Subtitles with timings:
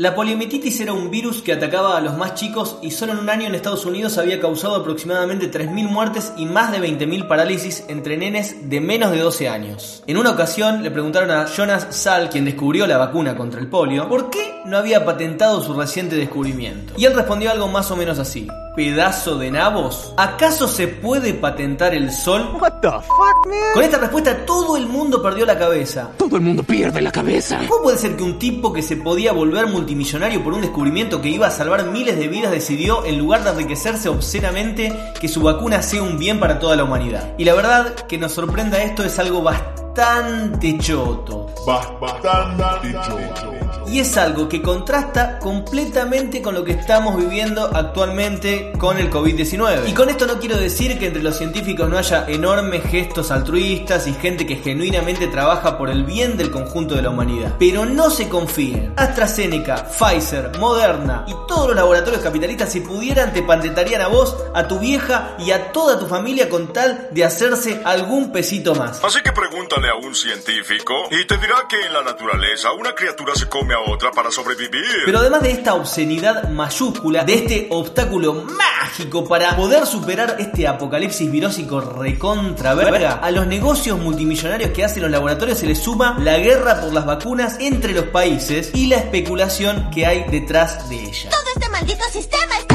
[0.00, 3.28] La poliomielitis era un virus que atacaba a los más chicos y solo en un
[3.28, 8.16] año en Estados Unidos había causado aproximadamente 3.000 muertes y más de 20.000 parálisis entre
[8.16, 10.02] nenes de menos de 12 años.
[10.06, 14.08] En una ocasión le preguntaron a Jonas Salk, quien descubrió la vacuna contra el polio,
[14.08, 16.94] por qué no había patentado su reciente descubrimiento.
[16.96, 18.48] Y él respondió algo más o menos así
[18.80, 20.14] pedazo de nabos?
[20.16, 22.56] ¿Acaso se puede patentar el sol?
[22.58, 23.74] What the fuck, man?
[23.74, 26.12] Con esta respuesta todo el mundo perdió la cabeza.
[26.16, 27.60] Todo el mundo pierde la cabeza.
[27.68, 31.28] ¿Cómo puede ser que un tipo que se podía volver multimillonario por un descubrimiento que
[31.28, 34.90] iba a salvar miles de vidas decidió, en lugar de enriquecerse obscenamente,
[35.20, 37.34] que su vacuna sea un bien para toda la humanidad?
[37.36, 41.48] Y la verdad que nos sorprenda esto es algo bastante choto.
[41.66, 43.59] Bastante choto.
[43.90, 49.88] Y es algo que contrasta completamente con lo que estamos viviendo actualmente con el COVID-19.
[49.88, 54.06] Y con esto no quiero decir que entre los científicos no haya enormes gestos altruistas
[54.06, 57.56] y gente que genuinamente trabaja por el bien del conjunto de la humanidad.
[57.58, 58.92] Pero no se confíen.
[58.96, 64.68] AstraZeneca, Pfizer, Moderna y todos los laboratorios capitalistas si pudieran te patentarían a vos, a
[64.68, 69.02] tu vieja y a toda tu familia con tal de hacerse algún pesito más.
[69.02, 73.34] Así que pregúntale a un científico y te dirá que en la naturaleza una criatura
[73.34, 74.84] se come a otra para sobrevivir.
[75.04, 81.30] Pero además de esta obscenidad mayúscula, de este obstáculo mágico para poder superar este apocalipsis
[81.30, 86.38] virósico recontra verga, a los negocios multimillonarios que hacen los laboratorios se les suma la
[86.38, 91.30] guerra por las vacunas entre los países y la especulación que hay detrás de ella.
[91.30, 92.69] Todo este maldito sistema está.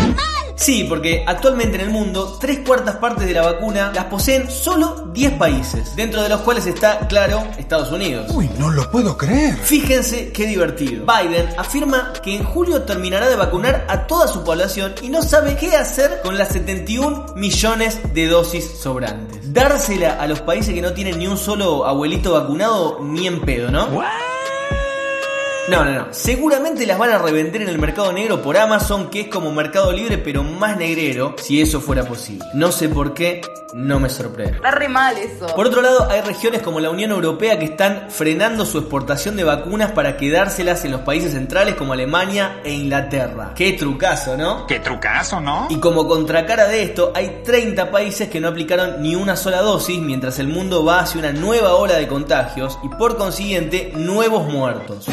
[0.56, 5.10] Sí, porque actualmente en el mundo, tres cuartas partes de la vacuna las poseen solo
[5.14, 8.32] 10 países, dentro de los cuales está, claro, Estados Unidos.
[8.34, 9.56] Uy, no lo puedo creer.
[9.56, 11.06] Fíjense qué divertido.
[11.06, 15.56] Biden afirma que en julio terminará de vacunar a toda su población y no sabe
[15.58, 19.54] qué hacer con las 71 millones de dosis sobrantes.
[19.54, 23.72] Dársela a los países que no tienen ni un solo abuelito vacunado, ni en pedo,
[23.72, 23.88] ¿no?
[25.68, 26.08] No, no, no.
[26.12, 29.92] Seguramente las van a revender en el mercado negro por Amazon, que es como Mercado
[29.92, 32.46] Libre, pero más negrero, si eso fuera posible.
[32.54, 33.42] No sé por qué,
[33.74, 34.58] no me sorprende.
[34.58, 35.48] Está re mal eso.
[35.56, 39.44] Por otro lado, hay regiones como la Unión Europea que están frenando su exportación de
[39.44, 43.54] vacunas para quedárselas en los países centrales como Alemania e Inglaterra.
[43.56, 44.68] Qué trucazo, ¿no?
[44.68, 45.66] Qué trucazo, ¿no?
[45.72, 50.00] Y como contracara de esto, hay 30 países que no aplicaron ni una sola dosis
[50.00, 55.08] mientras el mundo va hacia una nueva ola de contagios y por consiguiente nuevos muertos.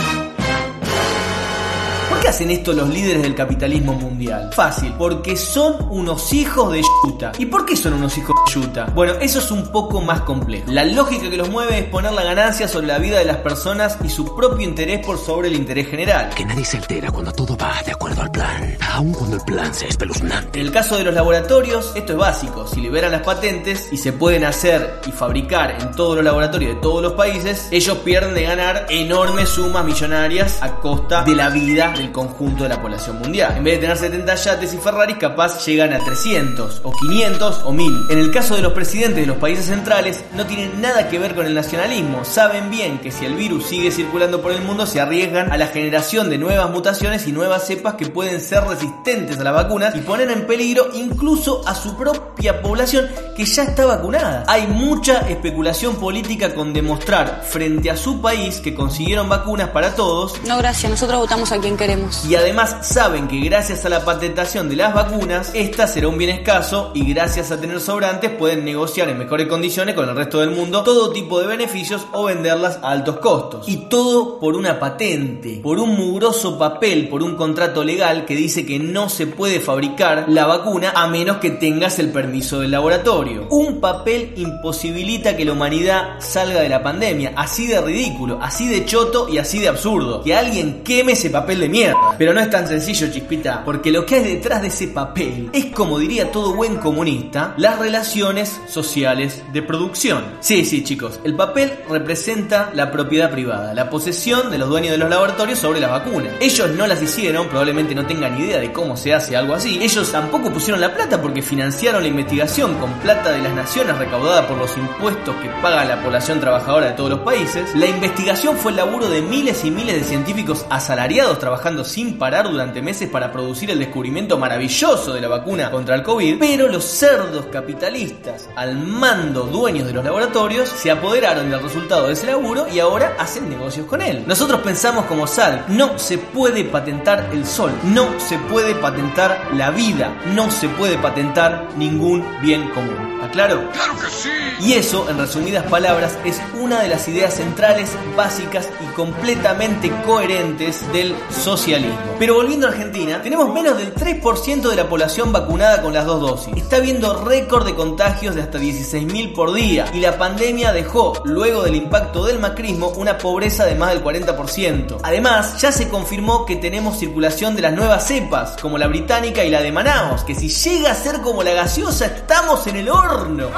[2.23, 4.51] ¿Por qué hacen esto los líderes del capitalismo mundial?
[4.53, 7.33] Fácil, porque son unos hijos de yuta.
[7.37, 8.87] ¿Y por qué son unos hijos de yuta?
[8.95, 10.71] Bueno, eso es un poco más complejo.
[10.71, 13.99] La lógica que los mueve es poner la ganancia sobre la vida de las personas
[14.05, 16.31] y su propio interés por sobre el interés general.
[16.37, 19.75] Que nadie se altera cuando todo va de acuerdo al plan, aun cuando el plan
[19.75, 20.61] sea espeluznante.
[20.61, 22.69] En el caso de los laboratorios, esto es básico.
[22.69, 26.81] Si liberan las patentes y se pueden hacer y fabricar en todos los laboratorios de
[26.81, 31.93] todos los países, ellos pierden de ganar enormes sumas millonarias a costa de la vida
[31.97, 33.55] del conjunto de la población mundial.
[33.57, 37.73] En vez de tener 70 yates y Ferraris, capaz llegan a 300 o 500 o
[37.73, 38.11] 1000.
[38.11, 41.35] En el caso de los presidentes de los países centrales, no tienen nada que ver
[41.35, 42.25] con el nacionalismo.
[42.25, 45.67] Saben bien que si el virus sigue circulando por el mundo, se arriesgan a la
[45.67, 50.01] generación de nuevas mutaciones y nuevas cepas que pueden ser resistentes a las vacunas y
[50.01, 54.45] poner en peligro incluso a su propia población que ya está vacunada.
[54.47, 60.35] Hay mucha especulación política con demostrar frente a su país que consiguieron vacunas para todos
[60.47, 60.91] No, gracias.
[60.91, 62.02] Nosotros votamos a quien queremos.
[62.29, 66.31] Y además saben que gracias a la patentación de las vacunas, esta será un bien
[66.31, 70.51] escaso y gracias a tener sobrantes pueden negociar en mejores condiciones con el resto del
[70.51, 73.69] mundo todo tipo de beneficios o venderlas a altos costos.
[73.69, 78.67] Y todo por una patente, por un mugroso papel, por un contrato legal que dice
[78.67, 83.47] que no se puede fabricar la vacuna a menos que tengas el permiso del laboratorio.
[83.51, 88.85] Un papel imposibilita que la humanidad salga de la pandemia, así de ridículo, así de
[88.85, 90.23] choto y así de absurdo.
[90.23, 91.92] Que alguien queme ese papel de mierda.
[92.19, 95.67] Pero no es tan sencillo, chispita, porque lo que hay detrás de ese papel es,
[95.67, 100.25] como diría todo buen comunista, las relaciones sociales de producción.
[100.41, 104.99] Sí, sí, chicos, el papel representa la propiedad privada, la posesión de los dueños de
[104.99, 106.33] los laboratorios sobre las vacunas.
[106.41, 109.79] Ellos no las hicieron, probablemente no tengan idea de cómo se hace algo así.
[109.83, 114.47] Ellos tampoco pusieron la plata porque financiaron la investigación con plata de las naciones recaudada
[114.47, 117.75] por los impuestos que paga la población trabajadora de todos los países.
[117.75, 122.51] La investigación fue el laburo de miles y miles de científicos asalariados trabajando sin parar
[122.51, 126.85] durante meses para producir el descubrimiento maravilloso de la vacuna contra el COVID, pero los
[126.85, 132.67] cerdos capitalistas al mando dueños de los laboratorios se apoderaron del resultado de ese laburo
[132.73, 134.25] y ahora hacen negocios con él.
[134.27, 139.71] Nosotros pensamos como Sal, no se puede patentar el sol, no se puede patentar la
[139.71, 143.13] vida, no se puede patentar ningún bien común.
[143.15, 143.71] ¿Está claro?
[143.73, 144.31] ¡Claro que sí!
[144.61, 150.91] Y eso, en resumidas palabras, es una de las ideas centrales, básicas y completamente coherentes
[150.93, 152.17] del socialismo socialismo.
[152.19, 156.21] Pero volviendo a Argentina, tenemos menos del 3% de la población vacunada con las dos
[156.21, 156.55] dosis.
[156.57, 161.63] Está habiendo récord de contagios de hasta 16.000 por día y la pandemia dejó, luego
[161.63, 164.99] del impacto del macrismo, una pobreza de más del 40%.
[165.03, 169.51] Además, ya se confirmó que tenemos circulación de las nuevas cepas, como la británica y
[169.51, 173.49] la de Manaus, que si llega a ser como la gaseosa, estamos en el horno.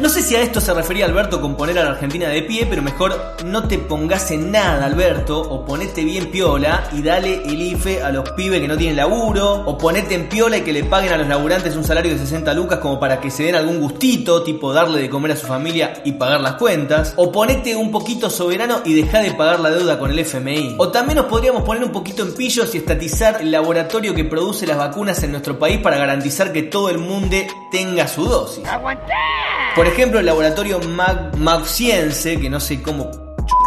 [0.00, 2.66] No sé si a esto se refería Alberto con poner a la Argentina de pie,
[2.68, 7.60] pero mejor no te pongas en nada, Alberto, o ponete bien piola y dale el
[7.60, 10.84] IFE a los pibes que no tienen laburo, o ponete en piola y que le
[10.84, 13.80] paguen a los laburantes un salario de 60 lucas como para que se den algún
[13.80, 17.90] gustito, tipo darle de comer a su familia y pagar las cuentas, o ponete un
[17.90, 20.76] poquito soberano y deja de pagar la deuda con el FMI.
[20.78, 24.66] O también nos podríamos poner un poquito en pillos y estatizar el laboratorio que produce
[24.66, 27.26] las vacunas en nuestro país para garantizar que todo el mundo
[27.70, 28.64] tenga su dosis.
[29.74, 33.25] Por ejemplo, el laboratorio Mag Magciense, que no sé cómo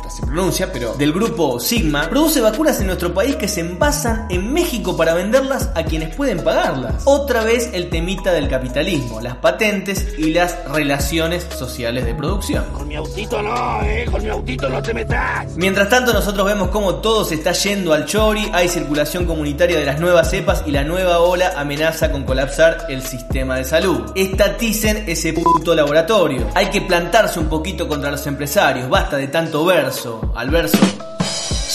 [0.10, 4.54] se pronuncia, pero del grupo Sigma, produce vacunas en nuestro país que se envasan en
[4.54, 7.04] México para venderlas a quienes pueden pagarlas.
[7.06, 12.66] Otra vez el temita del capitalismo, las patentes y las relaciones sociales de producción.
[12.74, 14.06] Con mi autito no, eh.
[14.10, 15.56] Con mi autito no te metas.
[15.56, 19.86] Mientras tanto, nosotros vemos cómo todo se está yendo al chori, hay circulación comunitaria de
[19.86, 24.12] las nuevas cepas y la nueva ola amenaza con colapsar el sistema de salud.
[24.16, 26.48] Estaticen ese puto laboratorio.
[26.56, 29.99] Hay que plantarse un poquito contra los empresarios, basta de tanto verso.
[30.36, 30.78] Al verso.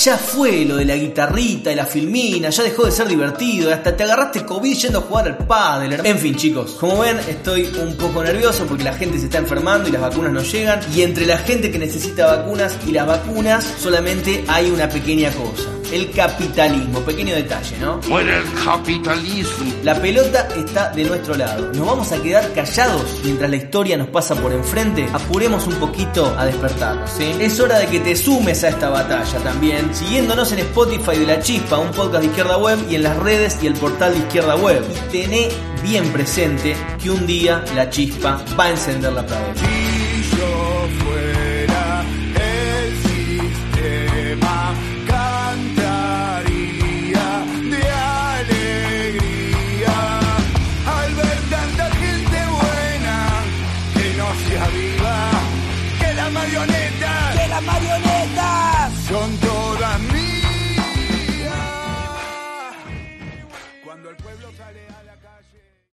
[0.03, 3.97] Ya fue lo de la guitarrita y la filmina, ya dejó de ser divertido, hasta
[3.97, 6.00] te agarraste COVID yendo a jugar al pádel.
[6.05, 9.88] En fin, chicos, como ven, estoy un poco nervioso porque la gente se está enfermando
[9.88, 10.81] y las vacunas no llegan.
[10.94, 15.69] Y entre la gente que necesita vacunas y las vacunas, solamente hay una pequeña cosa.
[15.94, 18.00] El capitalismo, pequeño detalle, ¿no?
[18.08, 19.73] Muere el capitalismo.
[19.85, 21.70] La pelota está de nuestro lado.
[21.73, 25.06] ¿Nos vamos a quedar callados mientras la historia nos pasa por enfrente?
[25.12, 27.31] Apuremos un poquito a despertarnos, ¿sí?
[27.38, 31.38] Es hora de que te sumes a esta batalla también, siguiéndonos en Spotify de La
[31.38, 34.56] Chispa, un podcast de Izquierda Web, y en las redes y el portal de Izquierda
[34.56, 34.82] Web.
[34.90, 35.49] Y tené
[35.85, 39.61] bien presente que un día La Chispa va a encender la pradera.